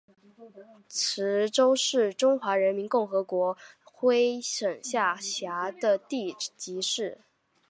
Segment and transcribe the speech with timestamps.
[0.89, 7.19] 池州市是中华人民共和国安徽省下辖的地级市。